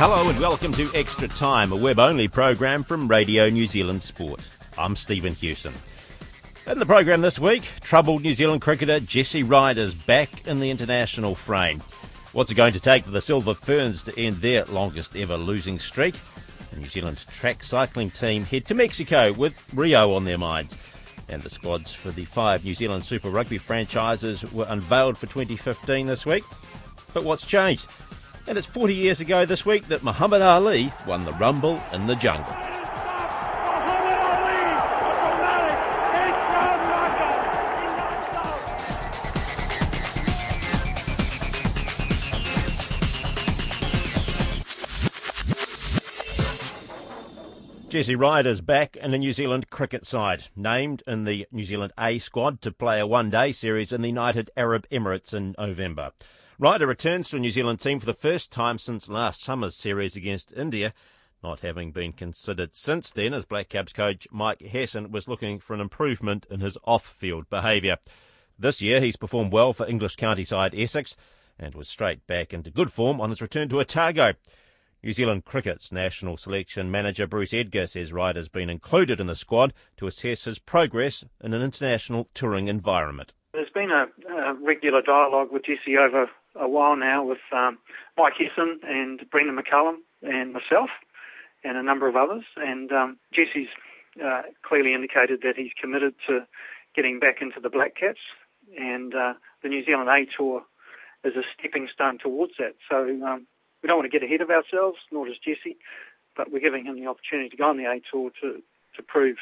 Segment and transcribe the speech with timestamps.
[0.00, 4.48] Hello and welcome to Extra Time, a web only program from Radio New Zealand Sport.
[4.78, 5.74] I'm Stephen Hewson.
[6.66, 11.34] In the program this week, troubled New Zealand cricketer Jesse Ryder's back in the international
[11.34, 11.82] frame.
[12.32, 15.78] What's it going to take for the Silver Ferns to end their longest ever losing
[15.78, 16.14] streak?
[16.70, 20.78] The New Zealand track cycling team head to Mexico with Rio on their minds.
[21.28, 26.06] And the squads for the five New Zealand Super Rugby franchises were unveiled for 2015
[26.06, 26.44] this week.
[27.12, 27.86] But what's changed?
[28.50, 32.16] And it's 40 years ago this week that Muhammad Ali won the Rumble in the
[32.16, 32.52] Jungle.
[47.88, 52.18] Jesse Ryder's back in the New Zealand cricket side, named in the New Zealand A
[52.18, 56.10] squad to play a one day series in the United Arab Emirates in November.
[56.60, 60.14] Ryder returns to a New Zealand team for the first time since last summer's series
[60.14, 60.92] against India,
[61.42, 65.72] not having been considered since then as Black Caps coach Mike Hesson was looking for
[65.72, 67.96] an improvement in his off field behaviour.
[68.58, 71.16] This year he's performed well for English county side Essex
[71.58, 74.34] and was straight back into good form on his return to Otago.
[75.02, 79.72] New Zealand Cricket's national selection manager Bruce Edgar says Ryder's been included in the squad
[79.96, 83.32] to assess his progress in an international touring environment.
[83.54, 87.78] There's been a, a regular dialogue with Jesse over a while now with um,
[88.16, 90.90] Mike Hesson and Brendon McCullum and myself
[91.64, 92.44] and a number of others.
[92.56, 93.68] And um, Jesse's
[94.24, 96.46] uh, clearly indicated that he's committed to
[96.94, 98.20] getting back into the Black Caps,
[98.76, 100.62] and uh, the New Zealand A Tour
[101.24, 102.74] is a stepping stone towards that.
[102.88, 103.46] So um,
[103.82, 105.76] we don't want to get ahead of ourselves, nor does Jesse,
[106.36, 108.62] but we're giving him the opportunity to go on the A Tour to,
[108.96, 109.36] to prove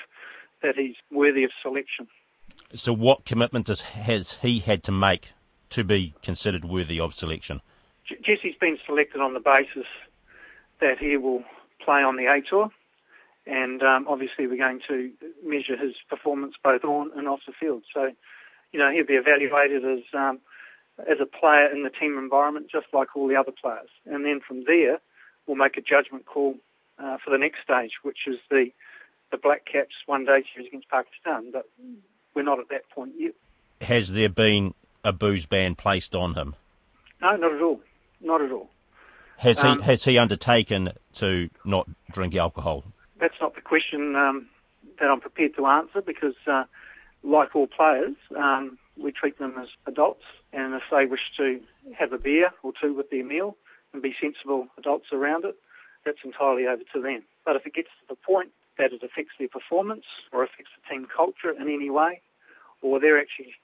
[0.62, 2.08] that he's worthy of selection.
[2.74, 5.32] So, what commitment has he had to make
[5.70, 7.60] to be considered worthy of selection?
[8.06, 9.86] Jesse's been selected on the basis
[10.80, 11.44] that he will
[11.84, 12.70] play on the A Tour,
[13.46, 15.10] and um, obviously we're going to
[15.44, 17.82] measure his performance both on and off the field.
[17.92, 18.10] So,
[18.72, 20.38] you know, he'll be evaluated as um,
[20.98, 23.88] as a player in the team environment, just like all the other players.
[24.06, 24.98] And then from there,
[25.46, 26.56] we'll make a judgment call
[26.98, 28.70] uh, for the next stage, which is the
[29.30, 31.50] the Black Caps one day series against Pakistan.
[31.52, 31.68] But
[32.34, 33.34] we're not at that point yet.
[33.80, 34.74] Has there been
[35.08, 36.54] a booze ban placed on him?
[37.20, 37.80] No, not at all.
[38.20, 38.70] Not at all.
[39.38, 42.84] Has um, he has he undertaken to not drink alcohol?
[43.20, 44.48] That's not the question um,
[45.00, 46.64] that I'm prepared to answer because, uh,
[47.22, 51.60] like all players, um, we treat them as adults, and if they wish to
[51.96, 53.56] have a beer or two with their meal
[53.92, 55.56] and be sensible adults around it,
[56.04, 57.22] that's entirely over to them.
[57.44, 60.94] But if it gets to the point that it affects their performance or affects the
[60.94, 62.20] team culture in any way,
[62.82, 63.54] or they're actually,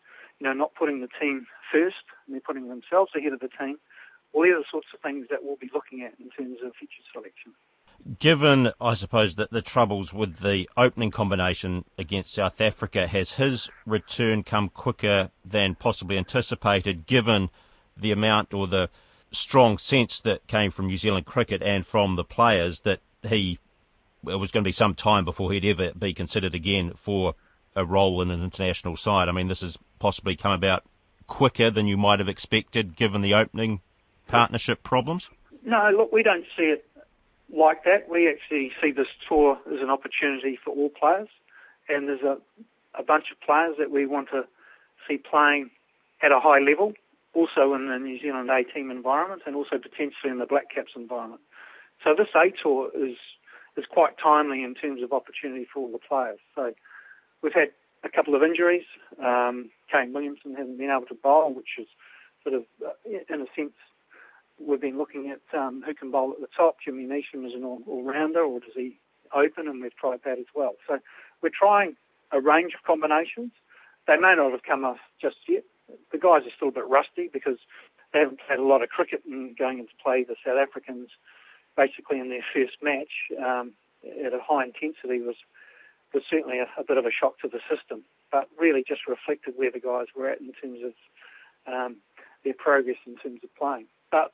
[0.40, 3.78] you know, not putting the team first and they're putting themselves ahead of the team,
[4.32, 6.74] well, these are the sorts of things that we'll be looking at in terms of
[6.74, 7.52] future selection
[8.18, 13.70] given, I suppose, that the troubles with the opening combination against South Africa, has his
[13.86, 17.50] return come quicker than possibly anticipated, given
[17.96, 18.90] the amount or the
[19.30, 23.58] strong sense that came from New Zealand cricket and from the players that he
[24.26, 27.34] it was going to be some time before he'd ever be considered again for
[27.76, 29.28] a role in an international side.
[29.28, 30.84] I mean, this has possibly come about
[31.26, 33.80] quicker than you might have expected, given the opening
[34.28, 35.30] partnership problems.
[35.64, 36.86] No, look, we don't see it
[37.54, 38.08] like that.
[38.08, 41.28] We actually see this tour as an opportunity for all players,
[41.88, 42.38] and there's a,
[42.98, 44.44] a bunch of players that we want to
[45.08, 45.70] see playing
[46.22, 46.94] at a high level,
[47.34, 50.92] also in the New Zealand A team environment, and also potentially in the Black Caps
[50.96, 51.40] environment.
[52.02, 53.16] So this A tour is
[53.76, 56.38] is quite timely in terms of opportunity for all the players.
[56.54, 56.72] So
[57.42, 57.70] we've had
[58.04, 58.84] a couple of injuries.
[59.22, 61.86] Um, Kane Williamson hasn't been able to bowl, which is
[62.42, 63.72] sort of, uh, in a sense,
[64.60, 66.76] we've been looking at um, who can bowl at the top.
[66.84, 68.98] Jimmy Neesham is an all, all-rounder, or does he
[69.34, 69.66] open?
[69.66, 70.74] And we've tried that as well.
[70.86, 70.98] So
[71.42, 71.96] we're trying
[72.30, 73.52] a range of combinations.
[74.06, 75.64] They may not have come off just yet.
[76.12, 77.58] The guys are still a bit rusty because
[78.12, 81.08] they haven't played a lot of cricket and going into play the South Africans
[81.76, 83.72] basically in their first match um,
[84.24, 85.36] at a high intensity was
[86.14, 89.54] was certainly a, a, bit of a shock to the system, but really just reflected
[89.56, 91.96] where the guys were at in terms of um,
[92.44, 93.86] their progress in terms of playing.
[94.10, 94.32] But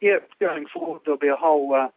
[0.00, 1.88] yeah, going forward, there'll be a whole uh,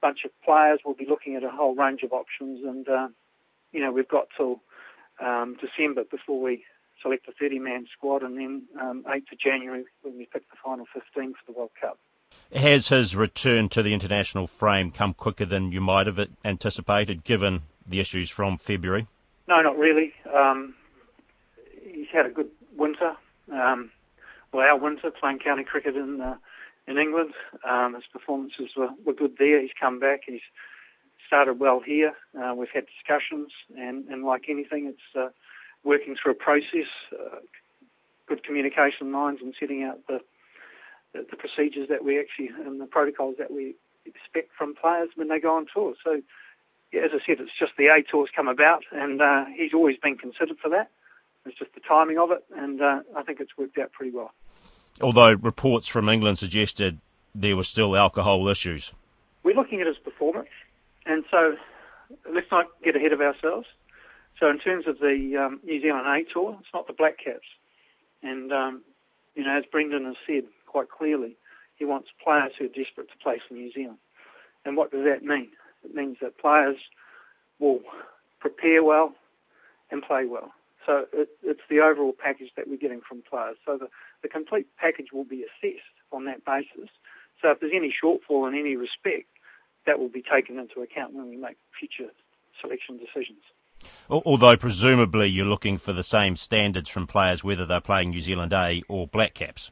[0.00, 0.80] bunch of players.
[0.84, 3.08] We'll be looking at a whole range of options, and uh,
[3.72, 4.60] you know we've got till
[5.20, 6.64] um, December before we
[7.02, 10.86] select a 30-man squad, and then um, 8th of January when we pick the final
[10.92, 11.98] 15 for the World Cup.
[12.54, 17.62] Has his return to the international frame come quicker than you might have anticipated, given
[17.90, 19.06] the issues from February?
[19.48, 20.12] No, not really.
[20.34, 20.74] Um,
[21.82, 23.16] he's had a good winter.
[23.52, 23.90] Um,
[24.52, 26.36] well, our winter playing county cricket in uh,
[26.86, 27.32] in England.
[27.68, 29.60] Um, his performances were, were good there.
[29.60, 30.22] He's come back.
[30.26, 30.40] He's
[31.26, 32.12] started well here.
[32.36, 35.28] Uh, we've had discussions, and, and like anything, it's uh,
[35.84, 37.36] working through a process, uh,
[38.26, 40.18] good communication lines, and setting out the,
[41.12, 45.28] the, the procedures that we actually and the protocols that we expect from players when
[45.28, 45.94] they go on tour.
[46.02, 46.20] So,
[46.92, 49.96] yeah, as I said, it's just the A tour's come about, and uh, he's always
[49.96, 50.90] been considered for that.
[51.46, 54.32] It's just the timing of it, and uh, I think it's worked out pretty well.
[55.00, 56.98] Although reports from England suggested
[57.34, 58.92] there were still alcohol issues.
[59.42, 60.50] We're looking at his performance,
[61.06, 61.56] and so
[62.30, 63.66] let's not get ahead of ourselves.
[64.38, 67.46] So in terms of the um, New Zealand A Tour, it's not the Black Caps.
[68.22, 68.82] And, um,
[69.34, 71.36] you know, as Brendon has said quite clearly,
[71.76, 73.98] he wants players who are desperate to play for New Zealand.
[74.64, 75.48] And what does that mean?
[75.84, 76.76] It means that players
[77.58, 77.80] will
[78.38, 79.14] prepare well
[79.90, 80.52] and play well.
[80.86, 83.56] So it, it's the overall package that we're getting from players.
[83.66, 83.88] So the,
[84.22, 86.90] the complete package will be assessed on that basis.
[87.42, 89.28] So if there's any shortfall in any respect,
[89.86, 92.10] that will be taken into account when we make future
[92.60, 93.40] selection decisions.
[94.10, 98.52] Although presumably you're looking for the same standards from players whether they're playing New Zealand
[98.52, 99.70] A or Black Caps.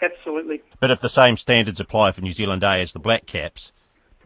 [0.00, 0.62] Absolutely.
[0.80, 3.72] But if the same standards apply for New Zealand A as the Black Caps,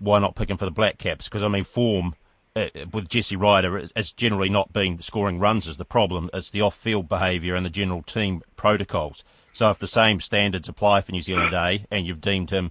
[0.02, 1.28] why not pick him for the Black Caps?
[1.28, 2.14] Because I mean, form
[2.56, 6.28] uh, with Jesse Ryder has generally not been scoring runs as the problem.
[6.34, 9.24] It's the off-field behaviour and the general team protocols.
[9.52, 12.70] So if the same standards apply for New Zealand A, and you've deemed him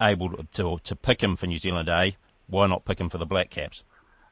[0.00, 2.16] able to to pick him for New Zealand A,
[2.48, 3.84] why not pick him for the Black Caps?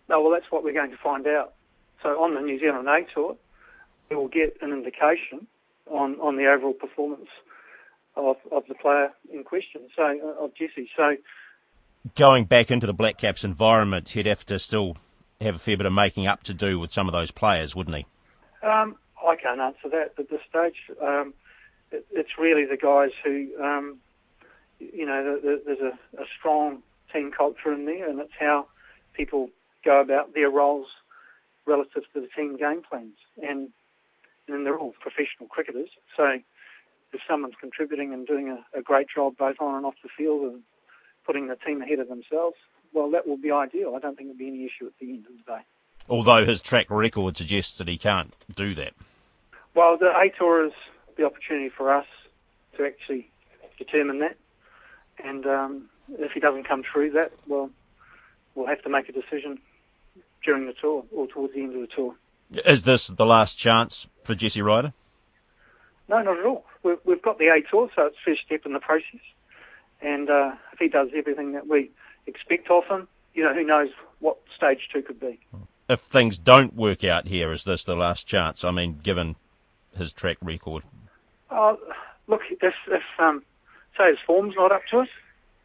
[0.08, 1.54] No, well, that's what we're going to find out.
[2.02, 3.36] So on the New Zealand A tour,
[4.10, 5.46] we will get an indication
[5.90, 7.28] on, on the overall performance
[8.16, 10.90] of, of the player in question, so uh, of Jesse.
[10.96, 11.16] So
[12.14, 14.96] going back into the Black Caps environment, he'd have to still
[15.40, 17.96] have a fair bit of making up to do with some of those players, wouldn't
[17.96, 18.06] he?
[18.62, 18.96] Um,
[19.26, 20.76] I can't answer that at this stage.
[21.02, 21.34] Um,
[21.90, 23.98] it, it's really the guys who, um,
[24.78, 28.66] you know, the, the, there's a, a strong team culture in there, and it's how
[29.12, 29.50] people
[29.84, 30.86] go about their roles
[31.66, 33.16] relative to the team game plans.
[33.42, 33.70] And
[34.48, 35.88] and they're all professional cricketers.
[36.16, 36.38] So
[37.12, 40.52] if someone's contributing and doing a, a great job both on and off the field
[40.52, 40.62] and
[41.24, 42.56] putting the team ahead of themselves,
[42.92, 43.94] well, that will be ideal.
[43.96, 45.62] I don't think there'll be any issue at the end of the day.
[46.08, 48.92] Although his track record suggests that he can't do that.
[49.74, 50.72] Well, the A Tour is
[51.16, 52.06] the opportunity for us
[52.76, 53.30] to actually
[53.78, 54.36] determine that.
[55.22, 55.88] And um,
[56.18, 57.70] if he doesn't come through that, well,
[58.54, 59.58] we'll have to make a decision
[60.44, 62.14] during the tour or towards the end of the tour.
[62.66, 64.92] Is this the last chance for Jesse Ryder?
[66.08, 66.64] No, not at all.
[66.82, 69.20] We've, we've got the A Tour, so it's first step in the process.
[70.04, 71.90] And uh, if he does everything that we
[72.26, 73.88] expect of him, you know, who knows
[74.20, 75.40] what stage two could be.
[75.88, 78.64] If things don't work out here, is this the last chance?
[78.64, 79.36] I mean, given
[79.96, 80.84] his track record.
[81.50, 81.76] Uh,
[82.26, 83.42] look, if, if um,
[83.96, 85.08] say his form's not up to us,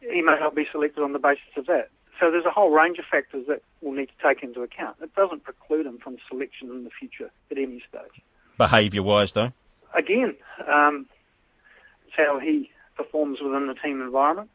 [0.00, 1.90] he may not be selected on the basis of that.
[2.18, 4.96] So there's a whole range of factors that we'll need to take into account.
[5.02, 8.22] It doesn't preclude him from selection in the future at any stage.
[8.58, 9.52] Behaviour-wise, though?
[9.94, 10.34] Again,
[10.70, 11.06] um,
[12.06, 12.70] it's how he
[13.02, 14.50] performs within the team environment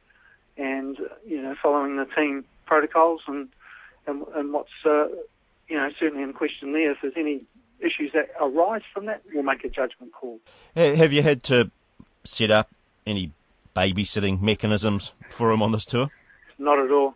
[0.57, 0.97] and,
[1.27, 3.49] you know, following the team protocols and,
[4.07, 5.07] and, and what's, uh,
[5.67, 6.91] you know, certainly in question there.
[6.91, 7.41] If there's any
[7.79, 10.39] issues that arise from that, we'll make a judgment call.
[10.75, 11.71] Have you had to
[12.23, 12.69] set up
[13.05, 13.31] any
[13.75, 16.09] babysitting mechanisms for him on this tour?
[16.57, 17.15] Not at all.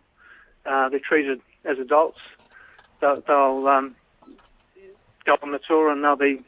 [0.66, 2.18] Uh, they're treated as adults.
[3.00, 3.94] They'll, they'll um,
[5.24, 6.42] go on the tour and they'll be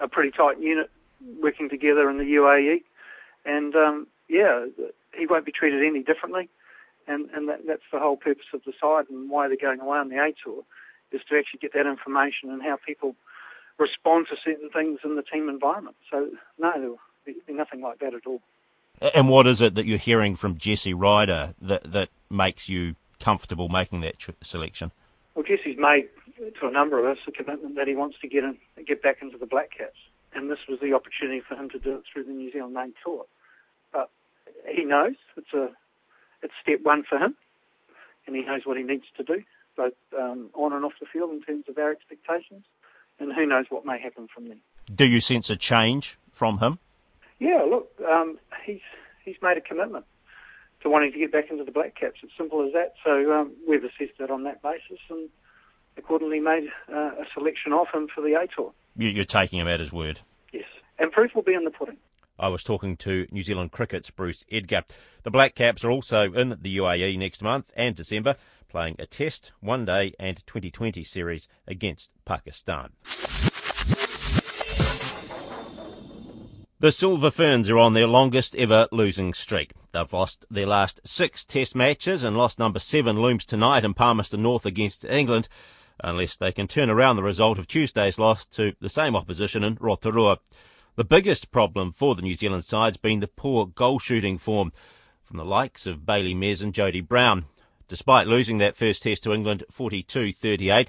[0.00, 0.90] a pretty tight unit
[1.40, 2.82] working together in the UAE.
[3.44, 4.66] And um, yeah,
[5.14, 6.48] he won't be treated any differently.
[7.06, 9.98] And, and that, that's the whole purpose of the side and why they're going away
[9.98, 10.62] on the A tour
[11.10, 13.14] is to actually get that information and how people
[13.78, 15.96] respond to certain things in the team environment.
[16.10, 18.40] So no, there'll be, be nothing like that at all.
[19.14, 23.68] And what is it that you're hearing from Jesse Ryder that that makes you comfortable
[23.68, 24.92] making that tr- selection?
[25.34, 26.08] Well, Jesse's made
[26.60, 29.18] to a number of us a commitment that he wants to get in, get back
[29.20, 29.98] into the Black Caps,
[30.34, 32.88] and this was the opportunity for him to do it through the New Zealand A
[33.04, 33.24] Tour.
[34.68, 35.70] He knows it's a
[36.42, 37.34] it's step one for him,
[38.26, 39.42] and he knows what he needs to do,
[39.76, 42.64] both um, on and off the field in terms of our expectations,
[43.18, 44.58] and who knows what may happen from there.
[44.92, 46.78] Do you sense a change from him?
[47.38, 48.80] Yeah, look, um, he's
[49.24, 50.04] he's made a commitment
[50.82, 52.20] to wanting to get back into the Black Caps.
[52.22, 52.94] It's simple as that.
[53.04, 55.28] So um, we've assessed it on that basis and
[55.96, 58.72] accordingly made uh, a selection of him for the A Tour.
[58.96, 60.20] You're taking him at his word.
[60.52, 60.64] Yes,
[60.98, 61.96] and proof will be in the pudding.
[62.42, 64.82] I was talking to New Zealand Cricket's Bruce Edgar.
[65.22, 68.34] The Black Caps are also in the UAE next month and December,
[68.68, 72.90] playing a Test, One Day, and 2020 series against Pakistan.
[76.80, 79.70] The Silver Ferns are on their longest ever losing streak.
[79.92, 84.42] They've lost their last six Test matches and lost number seven looms tonight in Palmerston
[84.42, 85.46] North against England,
[86.02, 89.78] unless they can turn around the result of Tuesday's loss to the same opposition in
[89.80, 90.38] Rotorua.
[90.94, 94.72] The biggest problem for the New Zealand side's been the poor goal shooting form
[95.22, 97.46] from the likes of Bailey Mes and Jodi Brown.
[97.88, 100.88] Despite losing that first test to England 42-38,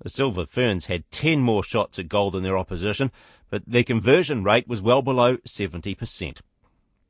[0.00, 3.10] the Silver Ferns had 10 more shots at goal than their opposition,
[3.50, 6.42] but their conversion rate was well below 70%.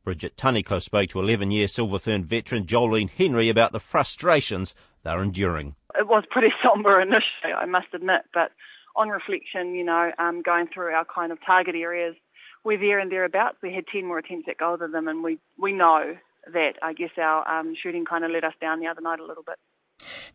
[0.02, 5.74] Bridget Tunnicliffe spoke to 11-year Silver Fern veteran Joline Henry about the frustrations they're enduring.
[5.94, 8.52] It was pretty sombre initially, I must admit, but
[8.96, 12.16] on reflection, you know, um, going through our kind of target areas,
[12.64, 13.56] we're there and thereabouts.
[13.62, 16.16] We had 10 more attempts at goal than them, and we, we know
[16.52, 19.24] that I guess our um, shooting kind of let us down the other night a
[19.24, 19.56] little bit.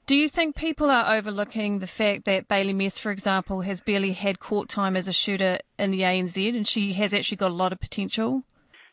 [0.05, 4.13] Do you think people are overlooking the fact that Bailey Mes, for example, has barely
[4.13, 7.55] had court time as a shooter in the ANZ and she has actually got a
[7.55, 8.43] lot of potential?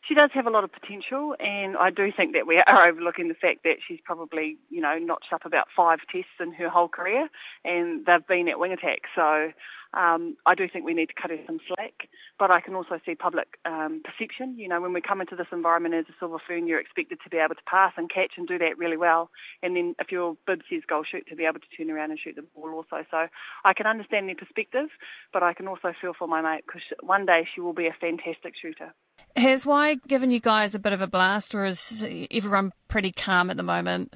[0.08, 3.28] She does have a lot of potential, and I do think that we are overlooking
[3.28, 6.88] the fact that she's probably, you know, notched up about five tests in her whole
[6.88, 7.28] career,
[7.64, 9.02] and they've been at wing attack.
[9.14, 9.52] So
[9.94, 12.98] um, I do think we need to cut her some slack, but I can also
[13.04, 14.58] see public um, perception.
[14.58, 17.30] You know, when we come into this environment as a silver fern, you're expected to
[17.30, 19.30] be able to pass and catch and do that really well.
[19.62, 22.18] And then if your bib says goal shoot, to be able to turn around and
[22.18, 23.04] shoot the ball also.
[23.10, 23.28] So
[23.64, 24.88] I can understand their perspective,
[25.32, 27.96] but I can also feel for my mate because one day she will be a
[28.00, 28.94] fantastic shooter.
[29.36, 33.50] Has Wai given you guys a bit of a blast, or is everyone pretty calm
[33.50, 34.14] at the moment?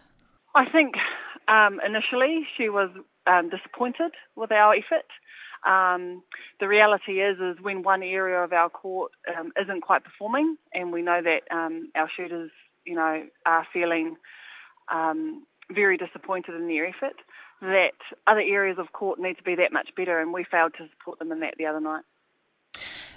[0.54, 0.94] I think
[1.48, 2.90] um, initially she was
[3.26, 5.06] um, disappointed with our effort.
[5.66, 6.22] Um,
[6.60, 10.92] the reality is, is when one area of our court um, isn't quite performing, and
[10.92, 12.50] we know that um, our shooters,
[12.84, 14.16] you know, are feeling
[14.92, 15.44] um,
[15.74, 17.16] very disappointed in their effort,
[17.62, 17.96] that
[18.26, 21.18] other areas of court need to be that much better, and we failed to support
[21.18, 22.04] them in that the other night.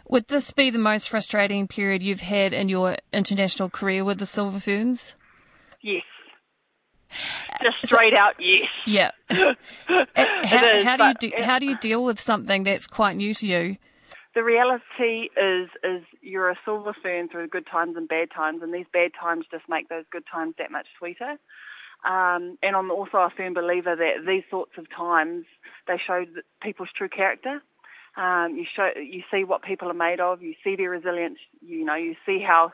[0.09, 4.25] Would this be the most frustrating period you've had in your international career with the
[4.25, 5.15] Silver Ferns?
[5.81, 6.03] Yes.
[7.61, 8.71] Just straight so, out, yes.
[8.87, 9.11] Yeah.
[9.29, 13.35] how, is, how do you do, how do you deal with something that's quite new
[13.35, 13.77] to you?
[14.33, 18.73] The reality is is you're a silver fern through good times and bad times, and
[18.73, 21.37] these bad times just make those good times that much sweeter.
[22.07, 25.45] Um, and I'm also a firm believer that these sorts of times
[25.87, 26.25] they show
[26.61, 27.61] people's true character.
[28.17, 30.41] Um, you show, you see what people are made of.
[30.41, 31.39] You see their resilience.
[31.61, 32.73] You know, you see how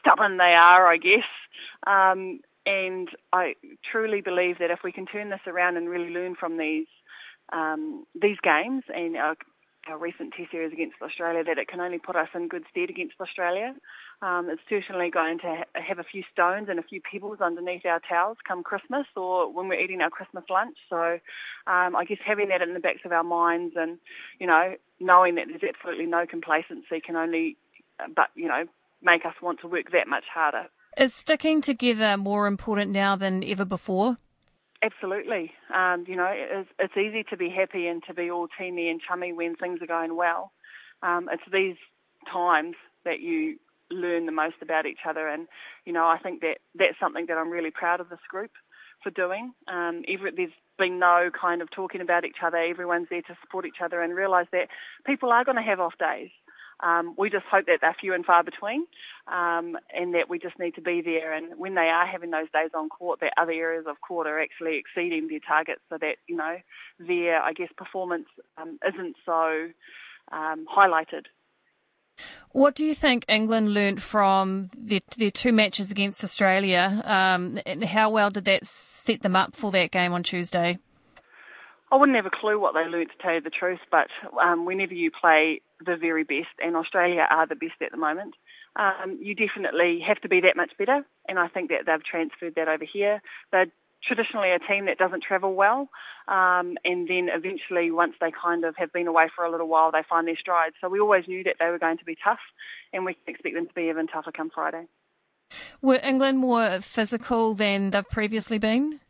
[0.00, 0.86] stubborn they are.
[0.86, 1.28] I guess,
[1.86, 3.54] um, and I
[3.90, 6.86] truly believe that if we can turn this around and really learn from these
[7.52, 9.36] um, these games and our,
[9.88, 12.90] our, recent Test series against Australia, that it can only put us in good stead
[12.90, 13.74] against Australia.
[14.22, 17.84] Um, it's certainly going to ha- have a few stones and a few pebbles underneath
[17.86, 20.76] our towels come Christmas or when we're eating our Christmas lunch.
[20.90, 21.18] So
[21.66, 23.98] um, I guess having that in the backs of our minds and,
[24.38, 27.56] you know, knowing that there's absolutely no complacency can only,
[28.14, 28.64] but, you know,
[29.02, 30.66] make us want to work that much harder.
[30.96, 34.18] Is sticking together more important now than ever before?
[34.82, 35.52] Absolutely.
[35.74, 39.00] Um, you know, it's, it's, easy to be happy and to be all teamy and
[39.00, 40.52] chummy when things are going well.
[41.02, 41.76] Um, it's these
[42.32, 43.56] times that you
[43.90, 45.48] learn the most about each other, and
[45.84, 48.50] you know, I think that that's something that I'm really proud of this group
[49.02, 49.52] for doing.
[49.66, 52.58] Um, every, there's been no kind of talking about each other.
[52.58, 54.68] Everyone's there to support each other and realise that
[55.06, 56.30] people are going to have off days.
[56.80, 58.86] Um, we just hope that they're few and far between,
[59.26, 61.32] um, and that we just need to be there.
[61.32, 64.40] And when they are having those days on court, that other areas of court are
[64.40, 66.56] actually exceeding their targets, so that you know
[67.00, 69.68] their, I guess, performance um, isn't so
[70.30, 71.24] um, highlighted.
[72.50, 77.84] What do you think England learnt from their, their two matches against Australia, um, and
[77.84, 80.78] how well did that set them up for that game on Tuesday?
[81.90, 84.08] I wouldn't have a clue what they learnt to tell you the truth, but
[84.42, 88.34] um, whenever you play the very best, and Australia are the best at the moment,
[88.76, 91.04] um, you definitely have to be that much better.
[91.28, 93.22] And I think that they've transferred that over here.
[93.52, 93.66] They're
[94.04, 95.88] traditionally a team that doesn't travel well,
[96.28, 99.90] um, and then eventually, once they kind of have been away for a little while,
[99.90, 100.72] they find their stride.
[100.80, 102.38] So we always knew that they were going to be tough,
[102.92, 104.86] and we expect them to be even tougher come Friday.
[105.80, 109.00] Were England more physical than they've previously been?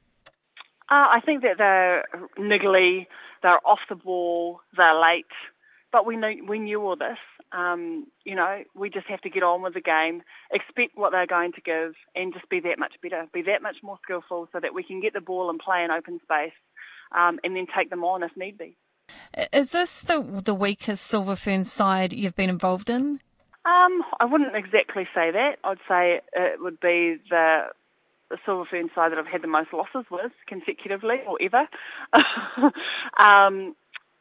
[0.90, 2.04] Uh, I think that they're
[2.38, 3.08] niggly,
[3.42, 5.26] they're off the ball, they're late,
[5.92, 7.18] but we knew we knew all this.
[7.52, 11.26] Um, you know, we just have to get on with the game, expect what they're
[11.26, 14.60] going to give, and just be that much better, be that much more skillful, so
[14.60, 16.52] that we can get the ball and play in open space,
[17.16, 18.76] um, and then take them on if need be.
[19.52, 23.20] Is this the the weakest Silver Fern side you've been involved in?
[23.64, 25.56] Um, I wouldn't exactly say that.
[25.64, 27.66] I'd say it would be the
[28.30, 31.66] the Silver Fern side that I've had the most losses with consecutively or ever.
[33.18, 33.74] um,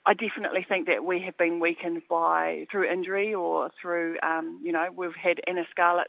[0.08, 4.72] I definitely think that we have been weakened by through injury or through, um, you
[4.72, 6.08] know, we've had Anna Scarlett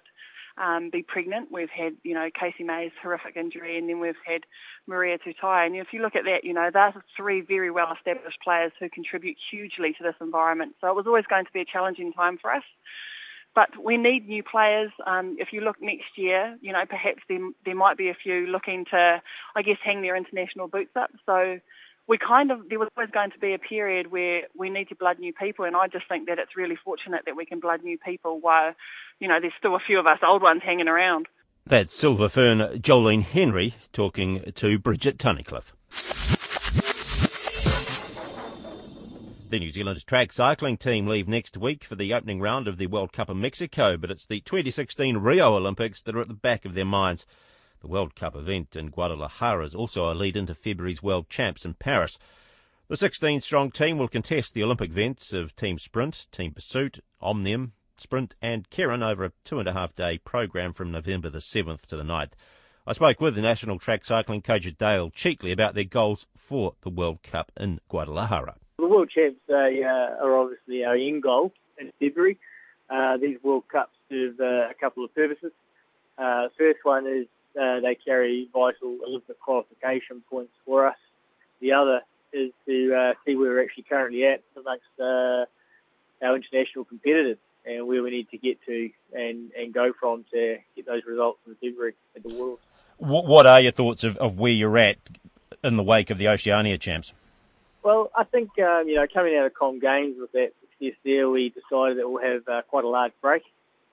[0.56, 1.48] um, be pregnant.
[1.50, 4.42] We've had, you know, Casey May's horrific injury, and then we've had
[4.86, 5.66] Maria Tutaia.
[5.66, 8.88] And if you look at that, you know, those are three very well-established players who
[8.88, 10.76] contribute hugely to this environment.
[10.80, 12.64] So it was always going to be a challenging time for us.
[13.54, 14.92] But we need new players.
[15.04, 18.46] Um, if you look next year, you know, perhaps there, there might be a few
[18.46, 19.20] looking to,
[19.56, 21.10] I guess, hang their international boots up.
[21.26, 21.58] So
[22.08, 24.96] we kind of, there was always going to be a period where we need to
[24.96, 25.66] blood new people.
[25.66, 28.72] And I just think that it's really fortunate that we can blood new people while,
[29.20, 31.26] you know, there's still a few of us old ones hanging around.
[31.66, 35.72] That's Silver Fern Joline Henry talking to Bridget Tunnicliffe.
[39.50, 42.86] The New Zealand track cycling team leave next week for the opening round of the
[42.86, 46.64] World Cup in Mexico, but it's the 2016 Rio Olympics that are at the back
[46.64, 47.26] of their minds.
[47.80, 51.74] The World Cup event in Guadalajara is also a lead into February's World Champs in
[51.74, 52.18] Paris.
[52.88, 57.72] The 16 strong team will contest the Olympic events of Team Sprint, Team Pursuit, Omnium,
[57.96, 61.86] Sprint, and Keirin over a two and a half day program from November the 7th
[61.86, 62.32] to the 9th.
[62.86, 66.90] I spoke with the national track cycling coach Dayle Cheatley about their goals for the
[66.90, 68.56] World Cup in Guadalajara.
[68.78, 72.38] The World Champs uh, are obviously our end goal in February.
[72.88, 75.52] Uh, these World Cups serve uh, a couple of purposes.
[76.16, 77.26] Uh, first one is
[77.60, 80.96] uh, they carry vital Olympic qualification points for us.
[81.60, 82.00] The other
[82.32, 85.46] is to uh, see where we're actually currently at amongst uh,
[86.24, 90.58] our international competitors and where we need to get to and, and go from to
[90.76, 92.58] get those results in February at the World.
[92.98, 94.96] What are your thoughts of, of where you're at
[95.62, 97.12] in the wake of the Oceania champs?
[97.82, 101.28] Well, I think um, you know coming out of Com Games with that success there,
[101.30, 103.42] we decided that we'll have uh, quite a large break,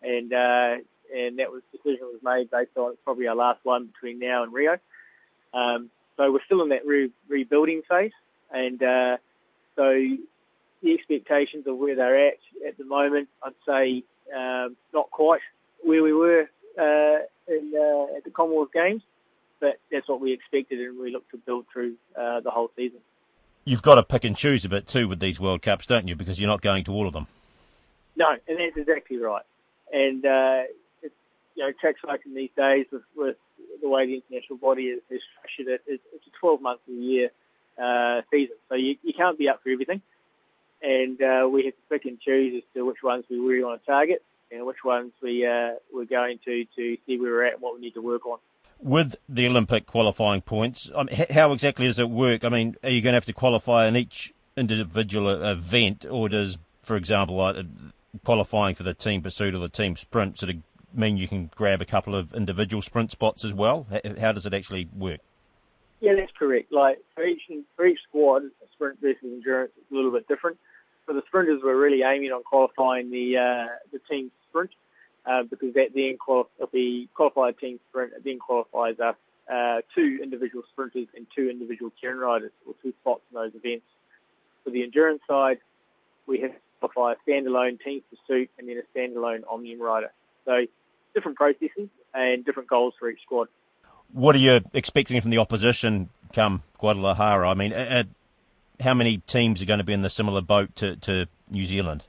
[0.02, 0.76] and uh,
[1.14, 4.44] and that was decision was made based on it's probably our last one between now
[4.44, 4.78] and Rio.
[5.54, 8.12] Um, so we're still in that re- rebuilding phase,
[8.52, 9.18] and uh,
[9.76, 9.94] so
[10.82, 14.04] the expectations of where they're at at the moment, I'd say
[14.36, 15.42] um, not quite
[15.84, 19.02] where we were uh, in, uh, at the Commonwealth Games,
[19.60, 23.00] but that's what we expected, and we look to build through uh, the whole season
[23.66, 26.16] you've got to pick and choose a bit too with these World Cups, don't you?
[26.16, 27.28] Because you're not going to all of them.
[28.16, 29.44] No, and that's exactly right.
[29.92, 30.64] And uh,
[31.56, 33.38] you know, track cycling these days with, with
[33.82, 36.92] the way the international body is, is structured, it, it's, it's a 12 month a
[36.92, 37.30] year
[37.82, 40.02] uh, season, so you, you can't be up for everything.
[40.82, 43.82] And uh, we have to pick and choose as to which ones we really want
[43.82, 47.54] to target and which ones we uh, we're going to to see where we're at
[47.54, 48.38] and what we need to work on
[48.80, 52.44] with the Olympic qualifying points, um, how exactly does it work?
[52.44, 56.58] I mean, are you going to have to qualify in each individual event, or does,
[56.84, 57.56] for example, like
[58.24, 60.58] qualifying for the team pursuit or the team sprint sort of
[60.96, 63.88] mean you can grab a couple of individual sprint spots as well?
[64.20, 65.20] How does it actually work?
[66.02, 66.72] Yeah, that's correct.
[66.72, 67.42] Like for each
[67.76, 70.58] for each squad, sprint versus endurance is a little bit different.
[71.06, 74.72] For the sprinters, we're really aiming on qualifying the uh, the team sprint
[75.26, 79.16] uh, because that then quali- the qualified team sprint then qualifies us
[79.52, 83.86] uh, two individual sprinters and two individual Keirin riders, or two spots in those events.
[84.64, 85.60] For the endurance side,
[86.28, 90.12] we have qualify a standalone team pursuit and then a standalone Omnium rider.
[90.46, 90.66] So
[91.16, 93.48] different processes and different goals for each squad.
[94.14, 97.50] What are you expecting from the opposition come Guadalajara?
[97.50, 97.74] I mean,
[98.80, 102.06] how many teams are going to be in the similar boat to, to New Zealand?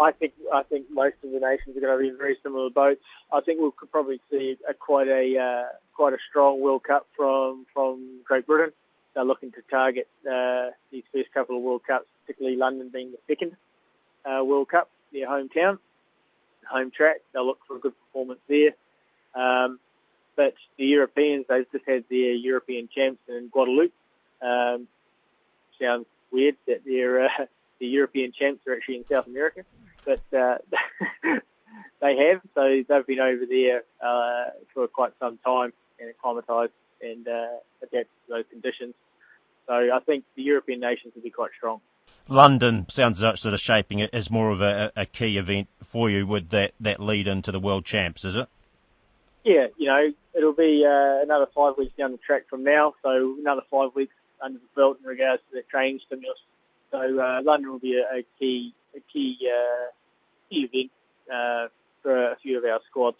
[0.00, 2.70] I think I think most of the nations are going to be in very similar
[2.70, 3.02] boats.
[3.32, 7.06] I think we could probably see a, quite a uh, quite a strong World Cup
[7.16, 8.72] from from Great Britain.
[9.14, 13.18] They're looking to target uh, these first couple of World Cups, particularly London being the
[13.28, 13.52] second
[14.24, 15.78] uh, World Cup, their hometown,
[16.70, 17.20] home track.
[17.32, 18.72] They'll look for a good performance there.
[19.34, 19.78] Um,
[20.36, 23.92] but the Europeans, they've just had their European champs in Guadeloupe.
[24.40, 24.88] Um,
[25.80, 27.28] sounds weird that their uh,
[27.78, 29.64] the European champs are actually in South America
[30.04, 30.58] but uh,
[32.00, 32.40] they have.
[32.54, 38.06] So they've been over there uh, for quite some time and acclimatised and uh, adapted
[38.26, 38.94] to those conditions.
[39.66, 41.80] So I think the European nations will be quite strong.
[42.28, 46.08] London sounds as sort of shaping it as more of a, a key event for
[46.08, 48.48] you with that, that lead into the World Champs, is it?
[49.44, 53.36] Yeah, you know, it'll be uh, another five weeks down the track from now, so
[53.40, 56.38] another five weeks under the belt in regards to the training stimulus.
[56.90, 59.90] So uh, London will be a, a key a key uh,
[60.48, 60.90] key event
[61.32, 61.68] uh,
[62.02, 63.16] for a few of our squads.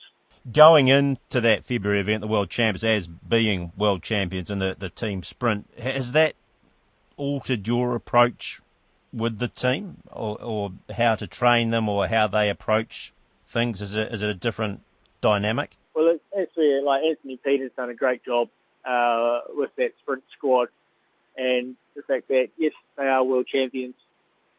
[0.52, 4.90] Going into that February event, the World Champs, as being world champions in the, the
[4.90, 6.34] team sprint, has that
[7.16, 8.60] altered your approach
[9.12, 13.12] with the team, or, or how to train them, or how they approach
[13.44, 13.82] things?
[13.82, 14.80] Is it, is it a different
[15.20, 15.76] dynamic?
[15.94, 18.48] Well, it's actually like Anthony Peden's done a great job
[18.84, 20.68] uh, with that sprint squad,
[21.36, 23.94] and the fact that yes, they are world champions,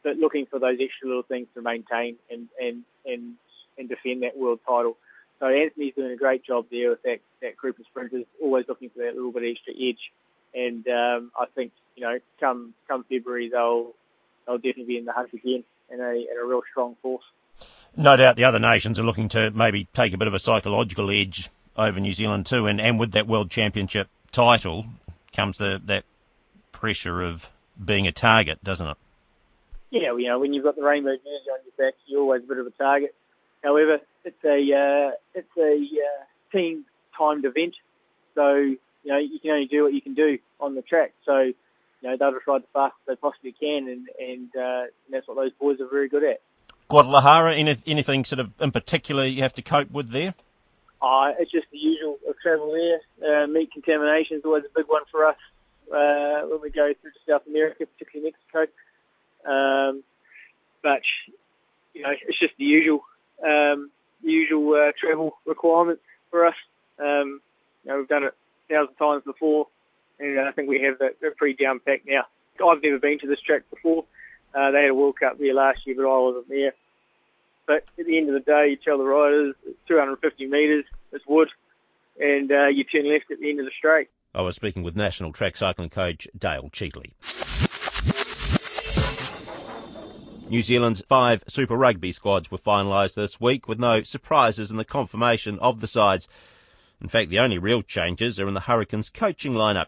[0.03, 3.33] but looking for those extra little things to maintain and and and,
[3.77, 4.97] and defend that world title.
[5.39, 8.89] So Anthony's doing a great job there with that, that group of sprinters, always looking
[8.89, 10.11] for that little bit extra edge.
[10.53, 13.93] And um, I think you know, come come February, they'll
[14.45, 17.23] they'll definitely be in the hunt again in a in a real strong force.
[17.95, 21.11] No doubt, the other nations are looking to maybe take a bit of a psychological
[21.11, 24.85] edge over New Zealand too, and, and with that World Championship title
[25.31, 26.03] comes the that
[26.71, 27.49] pressure of
[27.83, 28.97] being a target, doesn't it?
[29.91, 32.43] Yeah, well, you know, when you've got the rainbow jersey on your back, you're always
[32.43, 33.13] a bit of a target.
[33.63, 36.85] However, it's a uh, it's a uh, team
[37.17, 37.75] timed event,
[38.35, 41.13] so you know you can only do what you can do on the track.
[41.25, 41.53] So
[42.03, 45.35] you know they'll just ride the fastest they possibly can, and and, uh, that's what
[45.35, 46.41] those boys are very good at.
[46.89, 50.35] Guadalajara, any, anything sort of in particular you have to cope with there?
[51.01, 53.43] Uh, it's just the usual of travel there.
[53.43, 55.37] Uh, meat contamination is always a big one for us
[55.91, 58.71] uh, when we go through to South America, particularly Mexico.
[59.49, 60.03] Um,
[60.81, 61.01] but
[61.93, 63.03] you know, it's just the usual
[63.43, 63.89] um,
[64.21, 66.55] usual uh, travel requirements for us.
[66.99, 67.41] Um,
[67.83, 68.33] you know, we've done it
[68.69, 69.67] a thousand times before,
[70.19, 72.25] and I think we have that pretty down packed now.
[72.65, 74.05] I've never been to this track before.
[74.53, 76.73] Uh, they had a World Cup there last year, but I wasn't there.
[77.65, 81.25] But at the end of the day, you tell the riders it's 250 metres, it's
[81.27, 81.49] wood,
[82.19, 84.09] and uh, you turn left at the end of the straight.
[84.35, 87.13] I was speaking with national track cycling coach Dayle Cheatley.
[90.49, 94.85] New Zealand's five Super Rugby squads were finalised this week with no surprises in the
[94.85, 96.27] confirmation of the sides.
[97.01, 99.87] In fact, the only real changes are in the Hurricanes coaching lineup.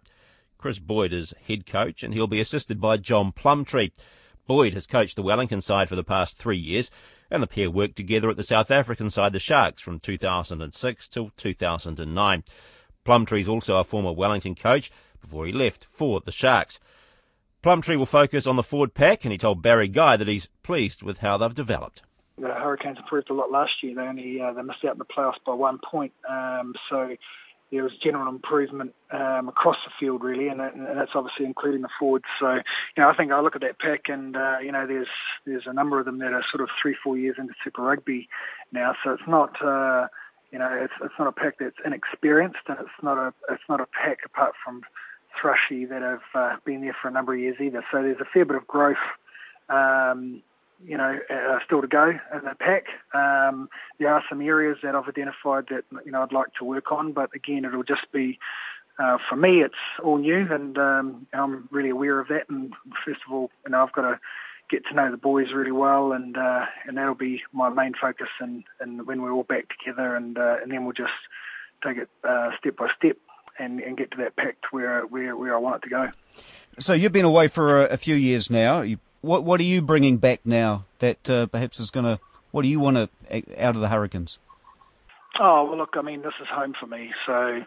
[0.57, 3.91] Chris Boyd is head coach and he'll be assisted by John Plumtree.
[4.47, 6.91] Boyd has coached the Wellington side for the past three years
[7.31, 11.31] and the pair worked together at the South African side, the Sharks, from 2006 till
[11.37, 12.43] 2009.
[13.03, 14.91] Plumtree is also a former Wellington coach
[15.21, 16.79] before he left for the Sharks.
[17.61, 21.01] Plumtree will focus on the forward pack, and he told Barry Guy that he's pleased
[21.01, 22.03] with how they've developed.
[22.37, 23.95] The Hurricanes improved a lot last year.
[23.95, 27.15] They only uh, they missed out in the playoffs by one point, um, so
[27.71, 31.89] there was general improvement um, across the field really, and, and, that's obviously including the
[31.99, 32.25] forwards.
[32.39, 35.07] So, you know, I think I look at that pack, and uh, you know, there's
[35.45, 38.29] there's a number of them that are sort of three, four years into Super Rugby
[38.71, 38.93] now.
[39.03, 40.07] So it's not, uh,
[40.51, 43.81] you know, it's it's not a pack that's inexperienced, and it's not a it's not
[43.81, 44.81] a pack apart from
[45.41, 47.83] Thrushy that have uh, been there for a number of years either.
[47.91, 48.97] So there's a fair bit of growth,
[49.69, 50.41] um,
[50.87, 52.85] you know, uh, still to go in the pack.
[53.13, 53.69] Um,
[53.99, 57.11] there are some areas that I've identified that you know I'd like to work on,
[57.13, 58.39] but again, it'll just be.
[58.97, 62.43] Uh, for me, it's all new, and um, I'm really aware of that.
[62.47, 62.71] And
[63.05, 64.19] first of all, you know, I've got to
[64.71, 68.29] get to know the boys really well, and uh, and that'll be my main focus.
[68.39, 71.11] And, and when we're all back together, and uh, and then we'll just
[71.85, 73.17] take it uh, step by step
[73.59, 76.09] and, and get to that pact where, where, where I want it to go.
[76.79, 78.81] So you've been away for a, a few years now.
[78.81, 82.19] You, what what are you bringing back now that uh, perhaps is going to?
[82.51, 83.09] What do you want to
[83.57, 84.39] out of the Hurricanes?
[85.39, 87.11] Oh well, look, I mean, this is home for me.
[87.25, 87.61] So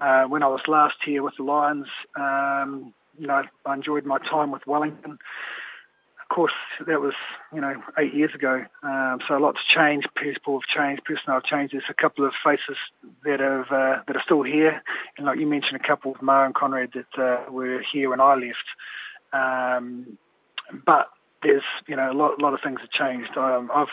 [0.00, 4.18] uh, when I was last here with the Lions, um, you know, I enjoyed my
[4.18, 5.18] time with Wellington
[6.24, 6.52] of course,
[6.86, 7.14] that was
[7.52, 8.64] you know eight years ago.
[8.82, 10.08] Um, so a lot's changed.
[10.16, 11.04] People have changed.
[11.04, 11.74] Personnel have changed.
[11.74, 12.76] There's a couple of faces
[13.24, 14.82] that have uh, that are still here,
[15.18, 18.20] and like you mentioned, a couple of Ma'a and Conrad that uh, were here when
[18.20, 18.68] I left.
[19.32, 20.18] Um,
[20.84, 21.08] but
[21.42, 23.36] there's you know a lot, a lot of things have changed.
[23.36, 23.88] Um, I've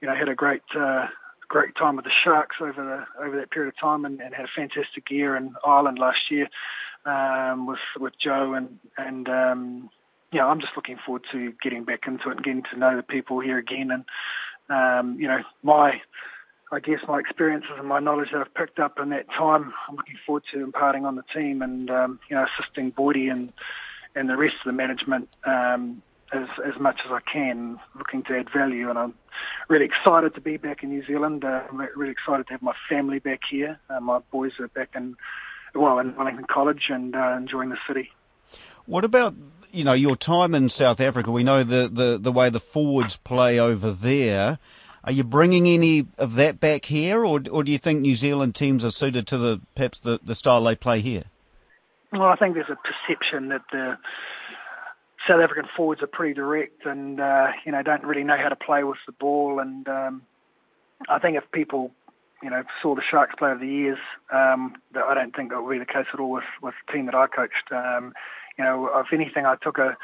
[0.00, 1.06] you know had a great uh,
[1.48, 4.44] great time with the Sharks over the over that period of time, and, and had
[4.44, 6.48] a fantastic year in Ireland last year
[7.04, 9.90] um, with with Joe and and um,
[10.32, 13.02] yeah, I'm just looking forward to getting back into it and getting to know the
[13.02, 13.90] people here again.
[13.90, 14.04] And,
[14.68, 16.00] um, you know, my,
[16.72, 19.96] I guess my experiences and my knowledge that I've picked up in that time, I'm
[19.96, 23.52] looking forward to imparting on the team and, um, you know, assisting Boydie and,
[24.16, 26.02] and the rest of the management um,
[26.32, 28.88] as, as much as I can, looking to add value.
[28.90, 29.14] And I'm
[29.68, 31.44] really excited to be back in New Zealand.
[31.44, 33.78] Uh, I'm really excited to have my family back here.
[33.88, 35.16] Uh, my boys are back in,
[35.74, 38.10] well, in Wellington College and uh, enjoying the city.
[38.86, 39.34] What about
[39.72, 41.30] you know your time in South Africa?
[41.30, 44.58] We know the, the, the way the forwards play over there.
[45.04, 48.54] Are you bringing any of that back here, or or do you think New Zealand
[48.54, 51.24] teams are suited to the perhaps the, the style they play here?
[52.12, 53.98] Well, I think there's a perception that the
[55.28, 58.56] South African forwards are pretty direct and uh, you know don't really know how to
[58.56, 59.58] play with the ball.
[59.58, 60.22] And um,
[61.08, 61.90] I think if people
[62.42, 63.98] you know saw the Sharks play over the years,
[64.32, 67.06] um, I don't think that would be the case at all with with the team
[67.06, 67.72] that I coached.
[67.72, 68.14] Um,
[68.56, 69.96] you know, if anything, I took a,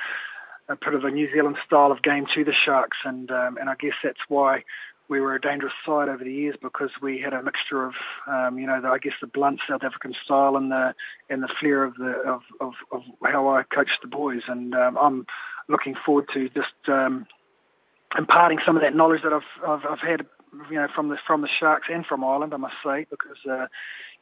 [0.69, 3.71] a bit of a New Zealand style of game to the Sharks, and um, and
[3.71, 4.65] I guess that's why
[5.09, 7.95] we were a dangerous side over the years because we had a mixture of,
[8.27, 10.95] um, you know, the, I guess the blunt South African style and the
[11.29, 14.43] and the flair of the of, of, of how I coached the boys.
[14.49, 15.27] And um, I'm
[15.69, 17.27] looking forward to just um,
[18.17, 20.27] imparting some of that knowledge that I've, I've I've had,
[20.71, 23.67] you know, from the from the Sharks and from Ireland, I must say, because uh,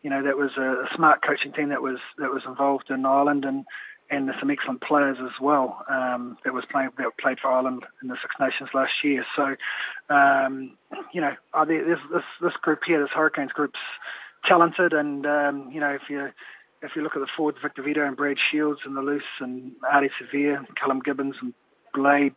[0.03, 3.45] you know that was a, smart coaching team that was that was involved in Ireland
[3.45, 3.65] and
[4.11, 7.85] and there's some excellent players as well um, that was playing that played for Ireland
[8.03, 9.25] in the Six Nations last year.
[9.37, 9.55] So,
[10.15, 10.77] um,
[11.13, 11.35] you know,
[11.67, 13.79] this this this group here, this Hurricanes group's
[14.49, 16.29] talented, and um, you know, if you
[16.83, 19.73] if you look at the forwards, Victor Vito and Brad Shields and the loose, and
[19.93, 21.55] Ardie Savea, Callum Gibbons and
[21.95, 22.35] Blade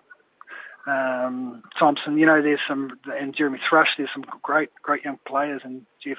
[0.85, 3.87] um, Thomson, you know, there's some and Jeremy Thrush.
[3.97, 6.17] There's some great great young players, and Jeff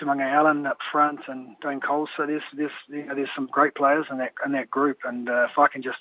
[0.00, 2.08] Toomaga-Allen up front and Dane Cole.
[2.16, 5.28] So there's there's you know, there's some great players in that in that group, and
[5.28, 5.98] uh, if I can just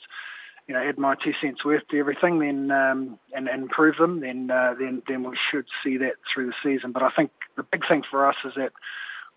[0.67, 4.21] you know add my two cents worth to everything, then um, and, and improve them,
[4.21, 6.91] then uh, then then we should see that through the season.
[6.91, 8.71] But I think the big thing for us is that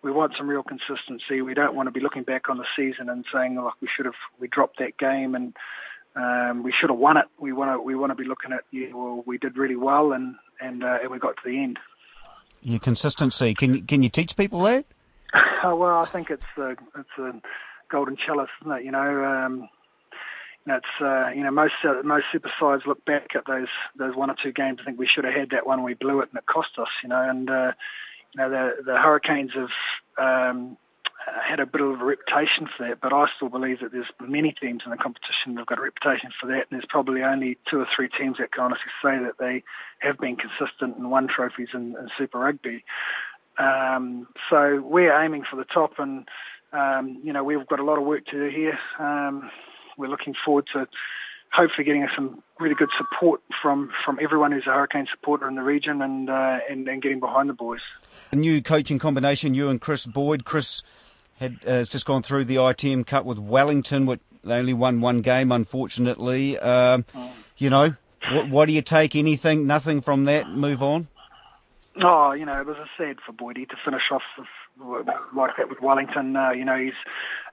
[0.02, 1.42] we want some real consistency.
[1.42, 4.06] We don't want to be looking back on the season and saying, like, we should
[4.06, 5.56] have we dropped that game and
[6.14, 7.26] um, we should have won it.
[7.38, 10.12] We want to we want to be looking at, yeah, well, we did really well
[10.12, 11.78] and and, uh, and we got to the end
[12.62, 13.54] your consistency.
[13.54, 14.84] Can can you teach people that?
[15.64, 17.40] Oh, well, I think it's a, it's a
[17.90, 18.84] golden chalice, isn't it?
[18.84, 19.68] You know, um,
[20.66, 23.68] you know, it's uh, you know most uh, most super sides look back at those
[23.96, 24.78] those one or two games.
[24.80, 25.82] I think we should have had that one.
[25.82, 26.88] We blew it and it cost us.
[27.02, 27.72] You know, and uh,
[28.34, 29.70] you know the the Hurricanes have
[30.18, 30.76] um,
[31.48, 34.52] had a bit of a reputation for that, but I still believe that there's many
[34.52, 37.58] teams in the competition that have got a reputation for that, and there's probably only
[37.70, 39.62] two or three teams that can honestly say that they
[40.00, 42.84] have been consistent and won trophies in, in Super Rugby.
[43.58, 46.28] Um, so we're aiming for the top, and
[46.72, 48.78] um, you know we've got a lot of work to do here.
[48.98, 49.50] Um,
[49.96, 50.86] we're looking forward to
[51.52, 55.62] hopefully getting some really good support from, from everyone who's a Hurricane supporter in the
[55.62, 57.80] region and, uh, and, and getting behind the boys.
[58.32, 60.44] A new coaching combination, you and Chris Boyd.
[60.44, 60.82] Chris
[61.38, 64.06] had uh, has just gone through the ITM Cup with Wellington.
[64.06, 66.58] which they only won one game, unfortunately.
[66.58, 67.32] Um, oh.
[67.56, 67.94] You know,
[68.32, 69.16] what, what do you take?
[69.16, 69.66] Anything?
[69.66, 70.48] Nothing from that?
[70.48, 71.08] Move on.
[72.02, 74.22] Oh, you know, it was a sad for Boydie to finish off
[75.36, 76.36] like that with Wellington.
[76.36, 76.92] Uh, you know, he's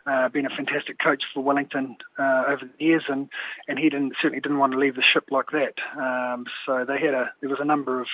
[0.05, 3.27] uh, been a fantastic coach for Wellington uh, over the years, and,
[3.67, 5.73] and he didn't certainly didn't want to leave the ship like that.
[5.99, 8.07] Um, so they had a there was a number of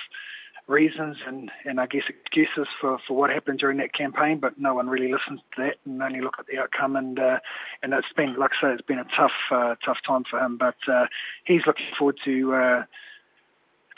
[0.71, 4.73] reasons and, and I guess excuses for, for what happened during that campaign, but no
[4.73, 6.95] one really listens to that and only look at the outcome.
[6.95, 7.39] And uh,
[7.83, 10.57] and it's been, like I say, it's been a tough uh, tough time for him.
[10.57, 11.05] But uh,
[11.45, 12.83] he's looking forward to uh,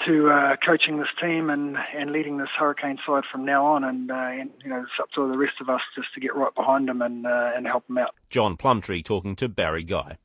[0.05, 3.83] to uh, coaching this team and, and leading this Hurricane side from now on.
[3.83, 6.36] And, uh, and you know, it's up to the rest of us just to get
[6.36, 8.15] right behind him and uh, and help him out.
[8.29, 10.17] John Plumtree talking to Barry Guy.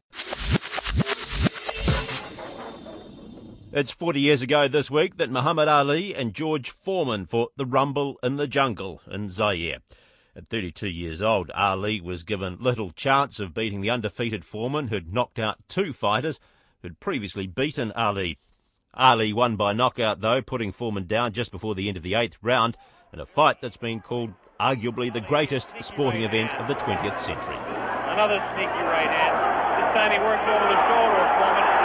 [3.78, 8.18] It's 40 years ago this week that Muhammad Ali and George Foreman fought the Rumble
[8.24, 9.78] in the Jungle in Zaire.
[10.34, 15.14] At 32 years old, Ali was given little chance of beating the undefeated Foreman, who'd
[15.14, 16.40] knocked out two fighters
[16.82, 18.36] who'd previously beaten Ali.
[18.94, 22.36] Ali won by knockout, though, putting Foreman down just before the end of the eighth
[22.42, 22.76] round
[23.12, 27.54] in a fight that's been called arguably the greatest sporting event of the 20th century.
[28.08, 29.84] Another sneaky right hand.
[29.84, 31.77] This time he worked over the shoulder of Foreman.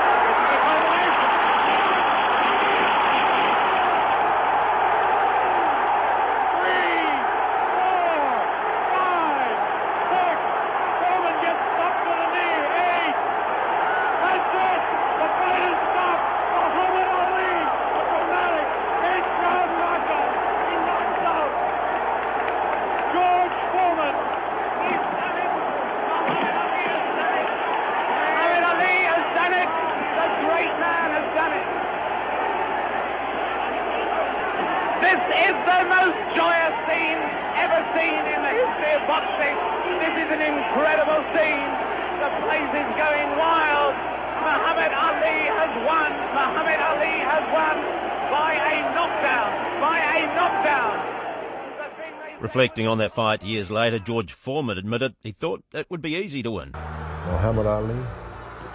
[52.44, 56.44] Reflecting on that fight years later, George Foreman admitted he thought it would be easy
[56.44, 56.72] to win.
[56.74, 57.96] Muhammad Ali,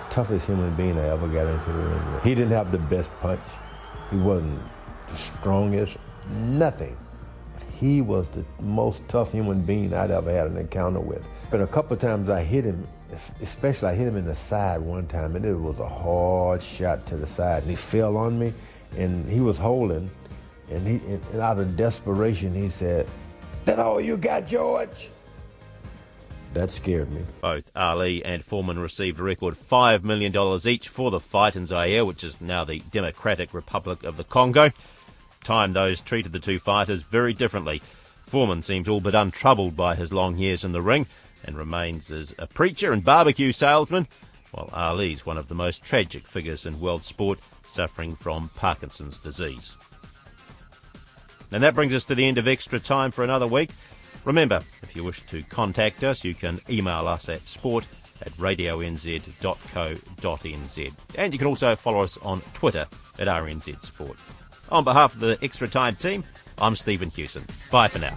[0.08, 2.24] toughest human being I ever got into the ring with.
[2.24, 3.42] He didn't have the best punch.
[4.10, 4.58] He wasn't
[5.06, 5.98] the strongest,
[6.30, 6.96] nothing.
[7.78, 11.28] He was the most tough human being I'd ever had an encounter with.
[11.50, 12.88] But a couple of times I hit him,
[13.42, 17.04] especially I hit him in the side one time, and it was a hard shot
[17.08, 18.54] to the side, and he fell on me,
[18.96, 20.10] and he was holding,
[20.70, 23.06] and he, and out of desperation, he said,
[23.64, 25.08] "That all you got, George?"
[26.54, 27.22] That scared me.
[27.40, 30.34] Both Ali and Foreman received a record $5 million
[30.66, 34.70] each for the fight in Zaire, which is now the Democratic Republic of the Congo.
[35.44, 37.82] Time those treated the two fighters very differently.
[38.24, 41.06] Foreman seems all but untroubled by his long years in the ring
[41.44, 44.08] and remains as a preacher and barbecue salesman,
[44.50, 49.76] while Ali's one of the most tragic figures in world sport, suffering from Parkinson's disease.
[51.50, 53.70] And that brings us to the end of extra time for another week.
[54.24, 57.86] Remember, if you wish to contact us, you can email us at sport
[58.20, 59.22] at radionz.co.nz.
[61.14, 62.86] And you can also follow us on Twitter
[63.18, 64.18] at RNZ Sport.
[64.70, 66.24] On behalf of the Extra Time team,
[66.58, 67.44] I'm Stephen Hewson.
[67.70, 68.16] Bye for now.